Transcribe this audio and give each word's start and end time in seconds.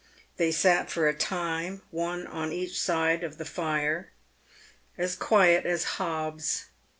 ,They 0.37 0.51
sat 0.51 0.89
for 0.89 1.07
a 1.07 1.13
time 1.13 1.83
one 1.91 2.25
on 2.25 2.51
each 2.51 2.79
side 2.81 3.21
the 3.21 3.45
fire, 3.45 4.09
as 4.97 5.15
quiet 5.15 5.67
as 5.67 5.83
hobs. 5.99 6.65